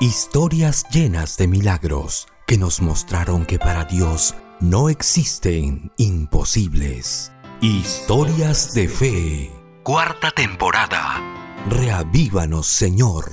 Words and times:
Historias 0.00 0.84
llenas 0.92 1.36
de 1.38 1.48
milagros 1.48 2.28
que 2.46 2.56
nos 2.56 2.80
mostraron 2.80 3.44
que 3.44 3.58
para 3.58 3.84
Dios 3.84 4.36
no 4.60 4.90
existen 4.90 5.90
imposibles. 5.96 7.32
Historias 7.60 8.74
de 8.74 8.86
fe. 8.86 9.50
Cuarta 9.82 10.30
temporada. 10.30 11.20
Reavívanos, 11.68 12.68
Señor. 12.68 13.32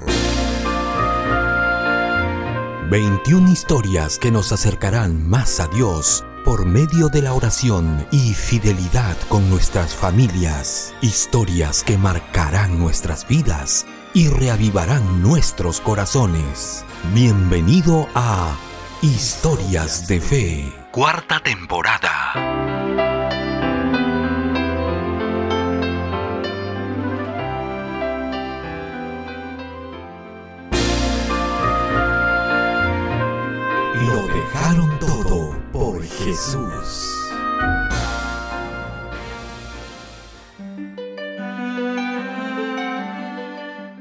21 2.90 3.52
historias 3.52 4.18
que 4.18 4.32
nos 4.32 4.52
acercarán 4.52 5.30
más 5.30 5.60
a 5.60 5.68
Dios 5.68 6.26
por 6.46 6.66
medio 6.66 7.10
de 7.10 7.24
la 7.24 7.34
oración 7.34 8.06
y 8.12 8.36
fidelidad 8.36 9.18
con 9.30 9.50
nuestras 9.50 9.96
familias. 9.96 10.94
Historias 11.02 11.84
que 11.84 11.98
marcarán 11.98 12.78
nuestras 12.78 13.28
vidas 13.28 13.88
y 14.14 14.28
reavivarán 14.30 15.24
nuestros 15.24 15.82
corazones. 15.82 16.86
Bienvenido 17.16 18.08
a 18.14 18.56
Historias 19.02 20.08
de 20.08 20.22
Fe, 20.22 20.74
cuarta 20.92 21.42
temporada. 21.42 22.34
Lo 34.06 34.28
dejaron 34.28 35.00
todo 35.00 35.15
Jesús. 36.26 37.12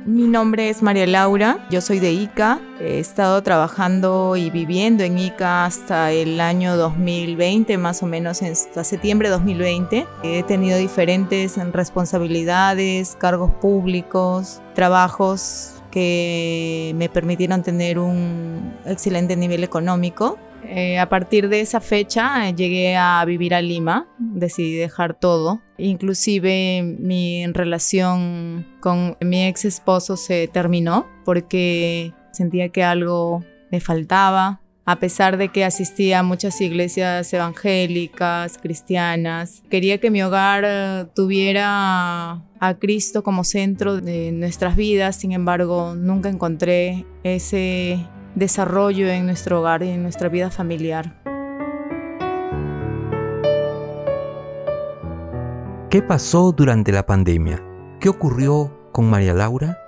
Mi 0.07 0.27
nombre 0.27 0.71
es 0.71 0.83
María 0.83 1.07
Laura, 1.07 1.67
yo 1.71 1.83
soy 1.83 2.01
de 2.01 2.13
Ica, 2.13 2.63
he 2.81 2.99
estado 2.99 3.43
trabajando 3.43 4.37
y 4.37 4.49
viviendo 4.49 5.05
en 5.05 5.19
Ica 5.19 5.67
hasta 5.67 6.13
el 6.13 6.41
año 6.41 6.79
2020, 6.79 7.77
más 7.77 8.03
o 8.03 8.07
menos 8.07 8.41
hasta 8.41 8.85
septiembre 8.85 9.29
de 9.29 9.35
2020. 9.35 10.07
He 10.23 10.43
tenido 10.45 10.79
diferentes 10.79 11.59
responsabilidades, 11.73 13.17
cargos 13.21 13.53
públicos, 13.57 14.63
trabajos 14.75 15.83
que 15.91 16.95
me 16.97 17.11
permitieron 17.11 17.63
tener 17.63 17.99
un 17.99 18.79
excelente 18.87 19.37
nivel 19.37 19.63
económico. 19.63 20.39
Eh, 20.67 20.99
a 20.99 21.09
partir 21.09 21.49
de 21.49 21.61
esa 21.61 21.81
fecha 21.81 22.49
eh, 22.49 22.55
llegué 22.55 22.97
a 22.97 23.25
vivir 23.25 23.55
a 23.55 23.61
Lima, 23.61 24.09
decidí 24.19 24.75
dejar 24.75 25.15
todo. 25.15 25.61
Inclusive 25.79 26.83
mi 26.83 27.47
relación 27.49 28.67
con 28.81 29.17
mi 29.21 29.47
ex 29.47 29.65
esposo 29.65 30.17
se 30.17 30.49
terminó 30.49 31.07
porque 31.25 32.13
sentía 32.33 32.69
que 32.71 32.83
algo 32.83 33.45
me 33.71 33.81
faltaba. 33.81 34.61
A 34.87 35.01
pesar 35.01 35.39
de 35.39 35.49
que 35.49 35.65
asistía 35.65 36.19
a 36.19 36.23
muchas 36.23 36.61
iglesias 36.61 37.33
evangélicas, 37.33 38.59
cristianas, 38.59 39.63
quería 39.71 39.97
que 39.99 40.11
mi 40.11 40.23
hogar 40.23 40.65
eh, 40.67 41.07
tuviera 41.15 42.43
a 42.61 42.75
Cristo 42.79 43.23
como 43.23 43.45
centro 43.45 44.01
de 44.01 44.31
nuestras 44.33 44.77
vidas, 44.77 45.17
sin 45.17 45.33
embargo 45.33 45.95
nunca 45.95 46.29
encontré 46.29 47.07
ese 47.23 48.07
desarrollo 48.35 49.09
en 49.09 49.27
nuestro 49.27 49.61
hogar 49.61 49.83
y 49.83 49.91
en 49.91 50.03
nuestra 50.03 50.29
vida 50.29 50.51
familiar. 50.51 51.21
¿Qué 55.91 56.03
pasó 56.03 56.53
durante 56.53 56.91
la 56.91 57.07
pandemia? 57.07 57.63
¿Qué 58.01 58.09
ocurrió 58.09 58.91
con 58.93 59.09
María 59.09 59.33
Laura? 59.33 59.79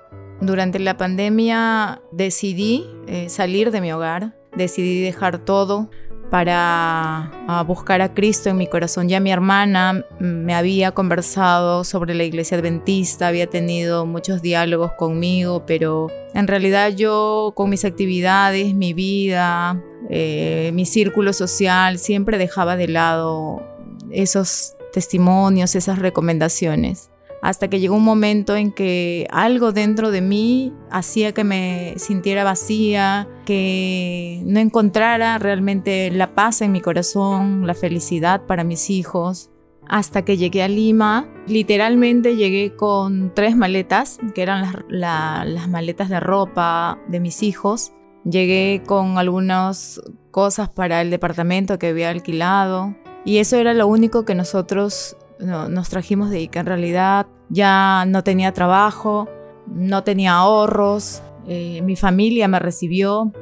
Durante 0.40 0.78
la 0.78 0.96
pandemia 0.96 2.00
decidí 2.12 2.86
eh, 3.08 3.28
salir 3.28 3.70
de 3.70 3.80
mi 3.80 3.92
hogar, 3.92 4.36
decidí 4.54 5.02
dejar 5.02 5.38
todo 5.38 5.90
para 6.30 7.30
buscar 7.66 8.02
a 8.02 8.12
Cristo 8.12 8.50
en 8.50 8.56
mi 8.56 8.66
corazón. 8.66 9.08
Ya 9.08 9.20
mi 9.20 9.30
hermana 9.30 10.04
me 10.18 10.54
había 10.54 10.92
conversado 10.92 11.84
sobre 11.84 12.14
la 12.14 12.24
iglesia 12.24 12.58
adventista, 12.58 13.28
había 13.28 13.46
tenido 13.46 14.06
muchos 14.06 14.42
diálogos 14.42 14.92
conmigo, 14.92 15.64
pero 15.66 16.08
en 16.34 16.46
realidad 16.46 16.90
yo 16.90 17.52
con 17.54 17.70
mis 17.70 17.84
actividades, 17.84 18.74
mi 18.74 18.92
vida, 18.92 19.82
eh, 20.10 20.70
mi 20.74 20.86
círculo 20.86 21.32
social, 21.32 21.98
siempre 21.98 22.38
dejaba 22.38 22.76
de 22.76 22.88
lado 22.88 23.62
esos 24.10 24.74
testimonios, 24.92 25.74
esas 25.74 25.98
recomendaciones 25.98 27.10
hasta 27.46 27.68
que 27.68 27.78
llegó 27.78 27.94
un 27.94 28.02
momento 28.02 28.56
en 28.56 28.72
que 28.72 29.28
algo 29.30 29.70
dentro 29.70 30.10
de 30.10 30.20
mí 30.20 30.72
hacía 30.90 31.30
que 31.30 31.44
me 31.44 31.94
sintiera 31.96 32.42
vacía, 32.42 33.28
que 33.44 34.42
no 34.44 34.58
encontrara 34.58 35.38
realmente 35.38 36.10
la 36.10 36.34
paz 36.34 36.60
en 36.60 36.72
mi 36.72 36.80
corazón, 36.80 37.64
la 37.64 37.74
felicidad 37.74 38.46
para 38.46 38.64
mis 38.64 38.90
hijos. 38.90 39.52
Hasta 39.86 40.24
que 40.24 40.36
llegué 40.36 40.64
a 40.64 40.66
Lima, 40.66 41.28
literalmente 41.46 42.34
llegué 42.34 42.74
con 42.74 43.32
tres 43.32 43.56
maletas, 43.56 44.18
que 44.34 44.42
eran 44.42 44.84
las, 44.88 45.68
maletas 45.68 46.08
de 46.08 46.18
ropa 46.18 46.98
de 47.06 47.20
mis 47.20 47.44
hijos. 47.44 47.92
Llegué 48.24 48.82
con 48.84 49.18
algunas 49.18 50.00
cosas 50.32 50.68
para 50.68 51.00
el 51.00 51.10
departamento 51.10 51.78
que 51.78 51.90
había 51.90 52.10
alquilado. 52.10 52.96
Y 53.24 53.38
eso 53.38 53.54
era 53.54 53.72
lo 53.72 53.86
único 53.86 54.24
que 54.24 54.34
nosotros 54.34 55.16
nos 55.38 55.88
trajimos 55.88 56.30
de 56.30 56.48
que 56.48 56.58
En 56.58 56.66
realidad 56.66 57.26
ya 57.48 58.04
no 58.06 58.24
tenía 58.24 58.52
trabajo, 58.52 59.28
no 59.66 60.02
tenía 60.02 60.34
ahorros, 60.34 61.22
eh, 61.46 61.80
mi 61.82 61.96
familia 61.96 62.48
me 62.48 62.58
recibió 62.58 63.32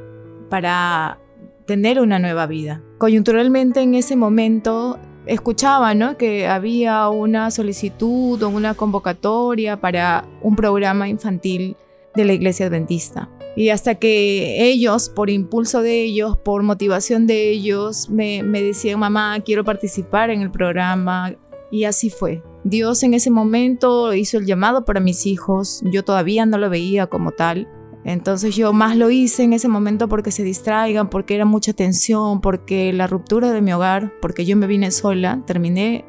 para 0.49 1.19
tener 1.65 1.99
una 1.99 2.19
nueva 2.19 2.45
vida. 2.45 2.81
Coyunturalmente 2.97 3.81
en 3.81 3.95
ese 3.95 4.15
momento 4.15 4.99
escuchaba 5.25 5.95
¿no? 5.95 6.17
que 6.17 6.47
había 6.47 7.09
una 7.09 7.49
solicitud 7.49 8.41
o 8.41 8.49
una 8.49 8.75
convocatoria 8.75 9.81
para 9.81 10.25
un 10.41 10.55
programa 10.55 11.09
infantil 11.09 11.75
de 12.15 12.25
la 12.25 12.33
iglesia 12.33 12.67
adventista. 12.67 13.29
Y 13.57 13.69
hasta 13.69 13.95
que 13.95 14.65
ellos, 14.69 15.09
por 15.09 15.29
impulso 15.29 15.81
de 15.81 16.03
ellos, 16.03 16.37
por 16.37 16.61
motivación 16.61 17.25
de 17.25 17.49
ellos, 17.49 18.09
me 18.09 18.43
decían, 18.43 18.99
mamá, 18.99 19.39
quiero 19.39 19.63
participar 19.63 20.29
en 20.29 20.41
el 20.41 20.51
programa, 20.51 21.33
y 21.71 21.85
así 21.85 22.09
fue. 22.09 22.43
Dios 22.63 23.03
en 23.03 23.13
ese 23.13 23.29
momento 23.29 24.13
hizo 24.13 24.37
el 24.37 24.45
llamado 24.45 24.85
para 24.85 24.99
mis 24.99 25.25
hijos. 25.25 25.81
Yo 25.85 26.03
todavía 26.03 26.45
no 26.45 26.57
lo 26.57 26.69
veía 26.69 27.07
como 27.07 27.31
tal. 27.31 27.67
Entonces 28.03 28.55
yo 28.55 28.71
más 28.71 28.95
lo 28.95 29.09
hice 29.09 29.43
en 29.43 29.53
ese 29.53 29.67
momento 29.67 30.07
porque 30.07 30.31
se 30.31 30.43
distraigan, 30.43 31.09
porque 31.09 31.35
era 31.35 31.45
mucha 31.45 31.73
tensión, 31.73 32.39
porque 32.39 32.93
la 32.93 33.07
ruptura 33.07 33.51
de 33.51 33.61
mi 33.61 33.73
hogar, 33.73 34.13
porque 34.21 34.45
yo 34.45 34.55
me 34.55 34.67
vine 34.67 34.91
sola, 34.91 35.41
terminé 35.47 36.05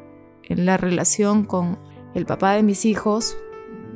la 0.47 0.77
relación 0.77 1.43
con 1.43 1.79
el 2.13 2.25
papá 2.27 2.53
de 2.53 2.61
mis 2.61 2.85
hijos. 2.85 3.35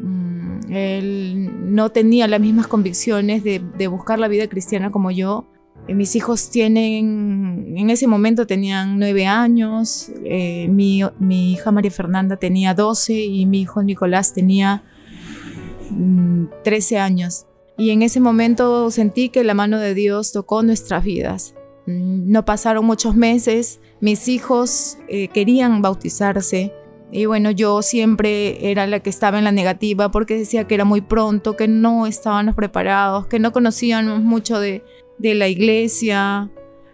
Mm, 0.02 0.72
él 0.72 1.74
no 1.76 1.92
tenía 1.92 2.28
las 2.28 2.40
mismas 2.40 2.66
convicciones 2.66 3.44
de, 3.44 3.62
de 3.78 3.88
buscar 3.88 4.18
la 4.18 4.28
vida 4.28 4.48
cristiana 4.48 4.90
como 4.90 5.12
yo 5.12 5.51
mis 5.88 6.16
hijos 6.16 6.50
tienen, 6.50 7.74
en 7.78 7.90
ese 7.90 8.08
momento 8.08 8.48
tenían 8.48 9.00
nueve 9.00 9.26
años, 9.26 10.12
eh, 10.24 10.68
mi, 10.70 11.04
hija 11.52 11.72
María 11.72 11.92
Fernanda 11.92 12.38
tenía 12.38 12.74
doce 12.74 13.14
y 13.14 13.46
mi 13.46 13.62
hijo 13.62 13.84
Nicolás 13.84 14.34
tenía 14.34 14.84
mm, 15.90 16.46
años. 16.98 17.46
Y 17.78 17.90
en 17.90 18.04
ese 18.04 18.20
momento 18.20 18.92
sentí 18.92 19.30
que 19.30 19.44
la 19.44 19.54
mano 19.54 19.80
de 19.80 19.94
Dios 19.94 20.32
tocó 20.32 20.62
nuestras 20.62 21.04
vidas. 21.04 21.56
Mm, 21.88 22.32
no 22.32 22.46
pasaron 22.46 22.86
muchos 22.86 23.16
meses, 23.16 23.80
mis 24.00 24.28
hijos 24.28 24.98
eh, 25.08 25.28
querían 25.30 25.82
bautizarse. 25.82 26.74
Y 27.12 27.26
bueno, 27.26 27.52
yo 27.52 27.82
siempre 27.82 28.72
era 28.72 28.88
la 28.88 29.02
que 29.02 29.10
estaba 29.10 29.38
en 29.38 29.44
la 29.44 29.52
negativa 29.52 30.12
porque 30.12 30.38
decía 30.38 30.66
que 30.66 30.76
era 30.76 30.86
muy 30.86 31.02
pronto, 31.02 31.58
que 31.58 31.68
no 31.68 32.08
estábamos 32.08 32.56
preparados, 32.56 33.28
que 33.28 33.40
no 33.40 33.52
conocíamos 33.52 34.22
mucho 34.22 34.60
de, 34.60 34.84
de 35.18 35.36
la 35.36 35.50
iglesia, 35.50 36.50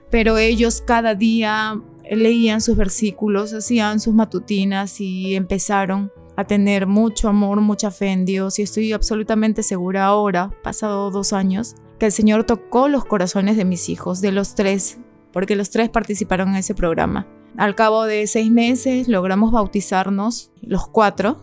pero 0.09 0.37
ellos 0.37 0.81
cada 0.81 1.13
día 1.13 1.79
leían 2.09 2.61
sus 2.61 2.77
versículos, 2.77 3.53
hacían 3.53 3.99
sus 3.99 4.15
matutinas 4.15 4.99
y 5.01 5.35
empezaron 5.35 6.11
a 6.35 6.45
tener 6.45 6.87
mucho 6.87 7.29
amor, 7.29 7.61
mucha 7.61 7.91
fe 7.91 8.07
en 8.07 8.25
Dios 8.25 8.59
y 8.59 8.63
estoy 8.63 8.93
absolutamente 8.93 9.63
segura 9.63 10.05
ahora, 10.05 10.51
pasado 10.63 11.11
dos 11.11 11.33
años, 11.33 11.75
que 11.99 12.07
el 12.07 12.11
Señor 12.11 12.43
tocó 12.43 12.87
los 12.87 13.05
corazones 13.05 13.57
de 13.57 13.65
mis 13.65 13.89
hijos, 13.89 14.21
de 14.21 14.31
los 14.31 14.55
tres, 14.55 14.99
porque 15.31 15.55
los 15.55 15.69
tres 15.69 15.89
participaron 15.89 16.49
en 16.49 16.55
ese 16.55 16.75
programa. 16.75 17.27
Al 17.57 17.73
cabo 17.73 18.05
de 18.05 18.27
seis 18.27 18.51
meses 18.51 19.07
logramos 19.07 19.51
bautizarnos, 19.51 20.51
los 20.61 20.87
cuatro, 20.87 21.41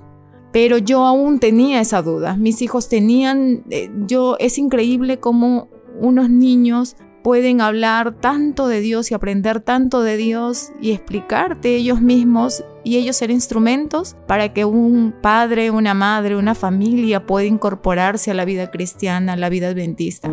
pero 0.53 0.79
yo 0.79 1.05
aún 1.05 1.41
tenía 1.41 1.81
esa 1.81 2.03
duda. 2.03 2.37
Mis 2.37 2.63
hijos 2.63 2.89
tenían, 2.89 3.65
eh, 3.71 3.91
yo, 4.07 4.37
es 4.39 4.57
increíble 4.57 5.19
cómo 5.19 5.69
unos 6.01 6.31
niños 6.31 6.97
pueden 7.25 7.61
hablar 7.61 8.21
tanto 8.21 8.69
de 8.69 8.81
Dios 8.81 9.11
y 9.11 9.15
aprender 9.15 9.61
tanto 9.61 10.03
de 10.03 10.17
Dios 10.17 10.71
y 10.81 10.93
explicarte 10.93 11.75
ellos 11.75 12.01
mismos 12.01 12.63
y 12.85 12.99
ellos 12.99 13.17
ser 13.17 13.31
instrumentos 13.31 14.15
para 14.29 14.53
que 14.53 14.65
un 14.65 15.15
padre, 15.21 15.73
una 15.73 15.95
madre, 15.95 16.37
una 16.37 16.55
familia 16.55 17.27
pueda 17.27 17.47
incorporarse 17.47 18.31
a 18.31 18.35
la 18.35 18.45
vida 18.45 18.71
cristiana, 18.71 19.33
a 19.33 19.37
la 19.37 19.49
vida 19.49 19.69
adventista. 19.69 20.31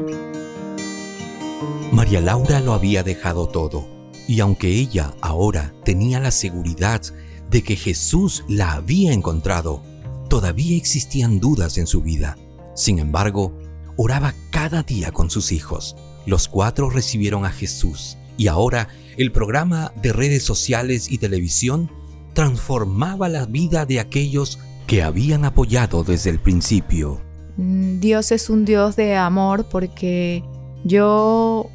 María 1.92 2.22
Laura 2.22 2.60
lo 2.60 2.74
había 2.74 3.04
dejado 3.04 3.48
todo, 3.48 4.00
y 4.31 4.39
aunque 4.39 4.69
ella 4.69 5.13
ahora 5.19 5.74
tenía 5.83 6.22
la 6.22 6.31
seguridad 6.31 7.01
de 7.50 7.63
que 7.63 7.75
Jesús 7.75 8.45
la 8.48 8.72
había 8.72 9.12
encontrado, 9.12 9.83
todavía 10.30 10.78
existían 10.78 11.42
dudas 11.42 11.78
en 11.78 11.86
su 11.86 12.01
vida. 12.01 12.38
Sin 12.74 13.00
embargo, 13.00 13.51
oraba 13.98 14.33
cada 14.50 14.83
día 14.83 15.12
con 15.12 15.30
sus 15.30 15.51
hijos. 15.51 15.98
Los 16.25 16.48
cuatro 16.48 16.89
recibieron 16.89 17.44
a 17.44 17.51
Jesús 17.51 18.18
y 18.38 18.48
ahora 18.48 18.88
el 19.18 19.33
programa 19.33 19.92
de 20.01 20.13
redes 20.13 20.44
sociales 20.44 21.12
y 21.12 21.18
televisión 21.18 21.92
transformaba 22.31 23.28
la 23.28 23.45
vida 23.45 23.86
de 23.86 24.00
aquellos 24.00 24.60
que 24.88 25.04
habían 25.04 25.44
apoyado 25.44 26.06
desde 26.06 26.30
el 26.30 26.39
principio. 26.39 27.19
Mm, 27.57 28.00
Dios 28.00 28.31
es 28.31 28.50
un 28.50 28.63
Dios 28.63 28.95
de 28.95 29.18
amor 29.18 29.66
porque 29.69 30.42
yo 30.86 31.69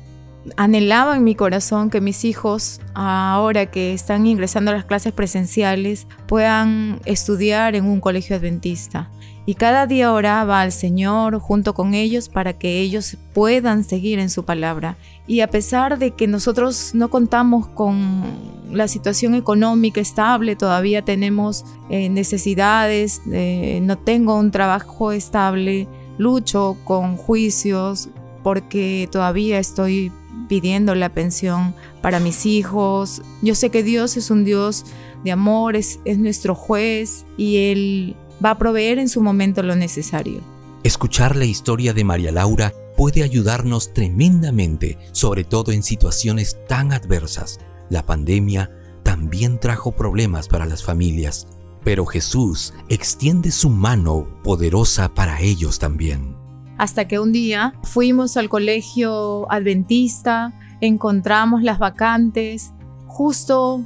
anhelaba 0.56 1.16
en 1.16 1.25
mi 1.25 1.34
corazón 1.34 1.90
que 1.90 2.00
mis 2.00 2.25
hijos, 2.25 2.81
ahora 2.94 3.66
que 3.66 3.93
están 3.93 4.26
ingresando 4.26 4.70
a 4.70 4.75
las 4.75 4.84
clases 4.84 5.12
presenciales, 5.12 6.06
puedan 6.26 7.00
estudiar 7.04 7.75
en 7.75 7.87
un 7.87 8.00
colegio 8.00 8.37
adventista. 8.37 9.10
Y 9.48 9.54
cada 9.54 9.87
día 9.87 10.12
oraba 10.12 10.60
al 10.60 10.72
Señor 10.72 11.38
junto 11.38 11.72
con 11.72 11.94
ellos 11.94 12.28
para 12.28 12.54
que 12.54 12.81
ellos 12.81 13.16
puedan 13.32 13.84
seguir 13.84 14.19
en 14.19 14.28
su 14.28 14.44
palabra. 14.44 14.96
Y 15.28 15.40
a 15.40 15.48
pesar 15.48 16.00
de 16.00 16.10
que 16.10 16.26
nosotros 16.26 16.90
no 16.94 17.10
contamos 17.10 17.69
con 17.69 18.25
la 18.72 18.88
situación 18.88 19.37
económica 19.37 20.00
estable, 20.00 20.56
todavía 20.56 21.02
tenemos 21.02 21.64
eh, 21.90 22.08
necesidades, 22.08 23.22
eh, 23.31 23.78
no 23.82 23.96
tengo 23.96 24.37
un 24.37 24.50
trabajo 24.50 25.12
estable, 25.12 25.87
lucho 26.19 26.76
con 26.84 27.16
juicios 27.16 28.08
porque 28.43 29.08
todavía 29.10 29.58
estoy 29.58 30.10
pidiendo 30.48 30.94
la 30.94 31.10
pensión 31.10 31.75
para 32.02 32.20
mis 32.20 32.46
hijos. 32.46 33.22
Yo 33.43 33.54
sé 33.54 33.70
que 33.70 33.82
Dios 33.82 34.16
es 34.16 34.31
un 34.31 34.44
Dios 34.44 34.84
de 35.25 35.32
amor, 35.32 35.76
es, 35.76 36.00
es 36.04 36.19
nuestro 36.19 36.54
juez 36.54 37.26
y 37.37 37.70
Él 37.70 38.16
va 38.44 38.50
a 38.50 38.58
proveer 38.58 38.98
en 38.98 39.08
su 39.08 39.20
momento 39.20 39.62
lo 39.62 39.76
necesario. 39.76 40.40
Escuchar 40.82 41.37
la 41.37 41.44
historia 41.44 41.93
de 41.93 42.04
María 42.04 42.32
Laura 42.32 42.72
puede 42.96 43.22
ayudarnos 43.22 43.93
tremendamente, 43.93 44.98
sobre 45.12 45.44
todo 45.44 45.72
en 45.72 45.82
situaciones 45.82 46.58
tan 46.69 46.93
adversas. 46.93 47.58
La 47.90 48.04
pandemia 48.04 48.70
también 49.02 49.58
trajo 49.58 49.93
problemas 49.93 50.48
para 50.48 50.66
las 50.66 50.82
familias, 50.82 51.46
pero 51.84 52.06
Jesús 52.06 52.75
extiende 52.88 53.50
su 53.52 53.70
mano 53.70 54.26
poderosa 54.43 55.14
para 55.14 55.40
ellos 55.40 55.78
también. 55.78 56.35
Hasta 56.78 57.08
que 57.08 57.19
un 57.19 57.32
día 57.32 57.75
fuimos 57.82 58.37
al 58.37 58.49
colegio 58.49 59.50
adventista, 59.50 60.52
encontramos 60.81 61.62
las 61.62 61.78
vacantes, 61.78 62.73
justo 63.06 63.76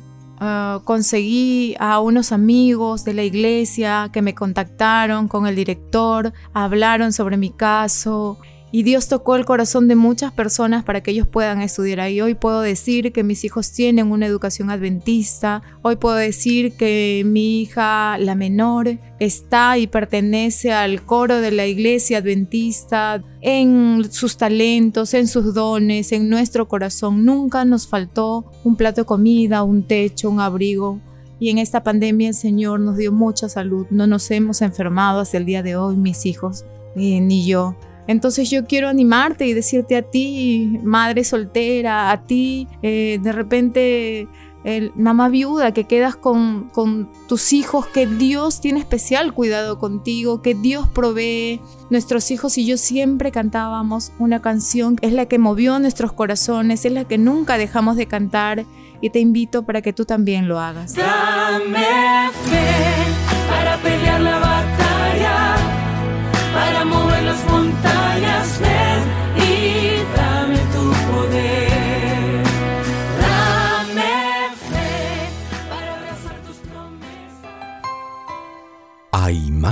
uh, 0.40 0.80
conseguí 0.84 1.76
a 1.78 2.00
unos 2.00 2.32
amigos 2.32 3.04
de 3.04 3.14
la 3.14 3.22
iglesia 3.22 4.10
que 4.12 4.22
me 4.22 4.34
contactaron 4.34 5.28
con 5.28 5.46
el 5.46 5.54
director, 5.54 6.32
hablaron 6.52 7.12
sobre 7.12 7.36
mi 7.36 7.50
caso 7.50 8.38
y 8.72 8.84
Dios 8.84 9.08
tocó 9.08 9.34
el 9.34 9.44
corazón 9.44 9.88
de 9.88 9.96
muchas 9.96 10.32
personas 10.32 10.84
para 10.84 11.02
que 11.02 11.10
ellos 11.10 11.26
puedan 11.26 11.60
estudiar 11.60 12.00
ahí. 12.00 12.20
Hoy 12.20 12.34
puedo 12.34 12.60
decir 12.60 13.12
que 13.12 13.24
mis 13.24 13.44
hijos 13.44 13.72
tienen 13.72 14.12
una 14.12 14.26
educación 14.26 14.70
adventista. 14.70 15.62
Hoy 15.82 15.96
puedo 15.96 16.14
decir 16.14 16.74
que 16.74 17.22
mi 17.26 17.62
hija, 17.62 18.16
la 18.18 18.36
menor, 18.36 18.98
está 19.18 19.76
y 19.76 19.88
pertenece 19.88 20.72
al 20.72 21.02
coro 21.04 21.40
de 21.40 21.50
la 21.50 21.66
iglesia 21.66 22.18
adventista. 22.18 23.24
En 23.40 24.04
sus 24.12 24.36
talentos, 24.36 25.14
en 25.14 25.26
sus 25.26 25.52
dones, 25.52 26.12
en 26.12 26.28
nuestro 26.28 26.68
corazón. 26.68 27.24
Nunca 27.24 27.64
nos 27.64 27.88
faltó 27.88 28.52
un 28.62 28.76
plato 28.76 29.00
de 29.00 29.06
comida, 29.06 29.64
un 29.64 29.82
techo, 29.82 30.30
un 30.30 30.38
abrigo. 30.38 31.00
Y 31.40 31.50
en 31.50 31.58
esta 31.58 31.82
pandemia 31.82 32.28
el 32.28 32.34
Señor 32.34 32.78
nos 32.78 32.98
dio 32.98 33.10
mucha 33.10 33.48
salud. 33.48 33.86
No 33.90 34.06
nos 34.06 34.30
hemos 34.30 34.62
enfermado 34.62 35.20
hasta 35.20 35.38
el 35.38 35.46
día 35.46 35.64
de 35.64 35.74
hoy, 35.74 35.96
mis 35.96 36.24
hijos, 36.24 36.66
ni 36.94 37.46
yo. 37.46 37.74
Entonces 38.10 38.50
yo 38.50 38.66
quiero 38.66 38.88
animarte 38.88 39.46
y 39.46 39.54
decirte 39.54 39.96
a 39.96 40.02
ti, 40.02 40.80
madre 40.82 41.22
soltera, 41.22 42.10
a 42.10 42.26
ti, 42.26 42.66
eh, 42.82 43.20
de 43.22 43.30
repente, 43.30 44.26
el, 44.64 44.90
mamá 44.96 45.28
viuda, 45.28 45.72
que 45.72 45.84
quedas 45.84 46.16
con, 46.16 46.70
con 46.70 47.08
tus 47.28 47.52
hijos, 47.52 47.86
que 47.86 48.08
Dios 48.08 48.60
tiene 48.60 48.80
especial 48.80 49.32
cuidado 49.32 49.78
contigo, 49.78 50.42
que 50.42 50.56
Dios 50.56 50.88
provee. 50.88 51.60
Nuestros 51.88 52.32
hijos 52.32 52.58
y 52.58 52.66
yo 52.66 52.78
siempre 52.78 53.30
cantábamos 53.30 54.10
una 54.18 54.42
canción, 54.42 54.96
es 55.02 55.12
la 55.12 55.26
que 55.26 55.38
movió 55.38 55.78
nuestros 55.78 56.12
corazones, 56.12 56.84
es 56.84 56.90
la 56.90 57.04
que 57.04 57.16
nunca 57.16 57.58
dejamos 57.58 57.94
de 57.96 58.06
cantar 58.06 58.64
y 59.00 59.10
te 59.10 59.20
invito 59.20 59.62
para 59.62 59.82
que 59.82 59.92
tú 59.92 60.04
también 60.04 60.48
lo 60.48 60.58
hagas. 60.58 60.94
Dame 60.94 62.32
fe 62.44 62.89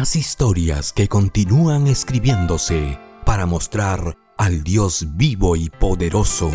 más 0.08 0.16
historias 0.16 0.92
que 0.94 1.06
continúan 1.06 1.86
escribiéndose 1.86 2.98
para 3.26 3.44
mostrar 3.44 4.16
al 4.38 4.64
Dios 4.64 5.04
vivo 5.16 5.54
y 5.54 5.68
poderoso. 5.68 6.50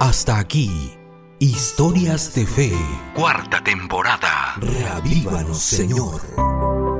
Hasta 0.00 0.40
aquí, 0.40 0.98
Historias 1.38 2.34
de 2.34 2.44
Fe, 2.44 2.72
cuarta 3.14 3.62
temporada. 3.62 4.56
Reavívanos, 4.56 5.58
Señor. 5.58 6.20